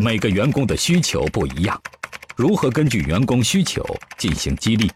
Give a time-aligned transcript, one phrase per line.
[0.00, 1.80] 每个员工的需求不一样，
[2.34, 3.84] 如何根据员工需求
[4.16, 4.90] 进行激励？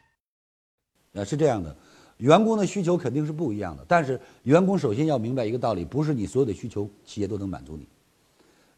[1.12, 1.76] 呃，是这样的，
[2.16, 7.86] 员工的需求肯定是不一样的，但是员工首先要明白一个道理，不是你所有的需求企业都能满足你，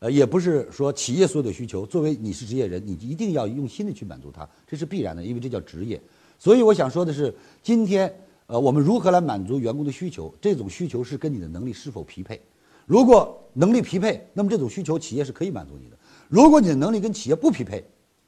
[0.01, 6.01] 呃，也不是说企业所有的需求，作为你是职业人，你一定要用心的去满足它，这是必然的，因为这叫职业。
[6.39, 7.33] 所以我想说的是，
[7.63, 8.13] 今天
[8.47, 10.35] 呃，我们如何来满足员工的需求？
[10.41, 12.41] 这种需求是跟你的能力是否匹配。
[12.85, 15.97] 如果能力匹配，那么这种需求企业是可以满足你的。
[16.29, 17.85] 如果你的能力跟企业不匹配，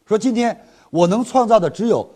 [0.06, 0.58] 说今天
[0.90, 2.08] 我能创造的只有。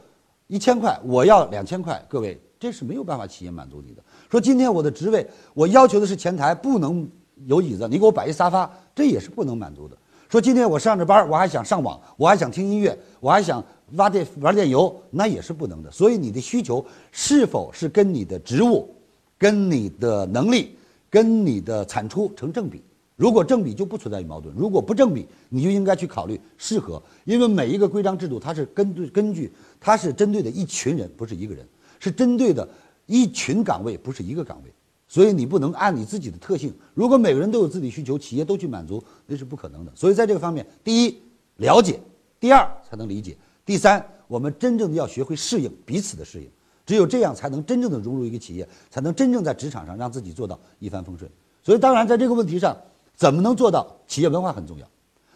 [0.48, 4.02] 一千块，我要两千块，各位，这是没有办法企业满足你的。
[4.30, 7.08] 说今天我的职位，我要求的是前台不能
[7.46, 9.96] 有椅子，你给我摆一沙发，这也是不能满足的。
[10.28, 15.90] 说今天我上着班，我还想上网，我还想听音乐，我还想挖电玩电游，那也是不能的。
[15.90, 18.94] 所以你的需求是否是跟你的职务、
[19.38, 20.76] 跟你的能力、
[21.08, 22.82] 跟你的产出成正比？
[23.16, 31.64] 如果正比就不存在于矛盾，如果不正比，你就应该去考虑适合，因为每一个规章制度它是根据根据它是针对的一群人，不是一个人，
[32.00, 32.66] 是针对的
[33.06, 34.72] 一群岗位，不是一个岗位，
[35.06, 36.72] 所以你不能按你自己的特性。
[36.94, 39.92] 如果每个人都有自己需求，企业都去满足，那是不可能的。
[39.94, 41.16] 所以在这个方面，第一
[41.58, 42.00] 了解，
[42.40, 46.48] 第二才能理解，第三我们真正的要学会适应彼此的适应，
[46.86, 51.30] 只有这样才能真正的融入一个企业，才能真正在职场上让自己做到一帆风顺。
[51.62, 52.74] 所以当然在这个问题上。
[53.22, 54.88] 怎么能做到企业文化很重要？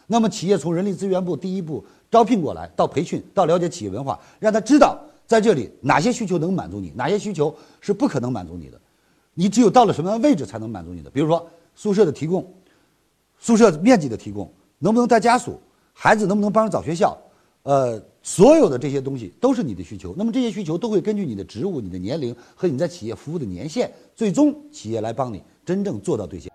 [0.07, 8.77] 那么企业从人力资源部第一步招聘过来，到培训，到了解企业文化，让他知道在这里哪些需求能满足你，哪些需求是不可能满足你的。
[9.33, 11.09] 你只有到了什么样的位置才能满足你的？
[11.09, 12.45] 比如说宿舍的提供，
[13.39, 15.57] 宿舍面积的提供，能不能带家属，
[15.93, 17.17] 孩子能不能帮着找学校，
[17.63, 20.13] 呃，所有的这些东西都是你的需求。
[20.17, 26.51] 那么这些需求都会根据你的职务、你的年龄和你在企业服务的年限，最终企业来帮你真正做到兑现。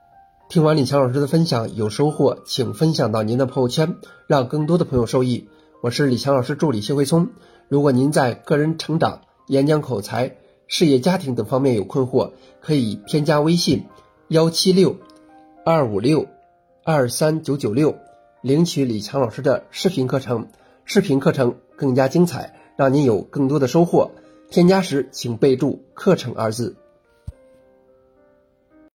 [0.52, 5.48] 听完李强老师的分享，有收获，请分享到您的朋友圈，让更多的朋友受益。
[5.80, 7.30] 我是李强老师助理谢慧聪。
[7.70, 10.36] 如果您在个人成长、演讲口才、
[10.66, 13.86] 事业家庭等方面有困惑，可以添加微信
[14.28, 14.98] 幺七六
[15.64, 16.26] 二五六
[16.84, 17.96] 二三九九六，
[18.42, 20.48] 领取李强老师的视频课程。
[20.84, 24.10] 视频课程更加精彩，让您有更多的收获。
[24.50, 26.76] 添加时请备注“课程”二字。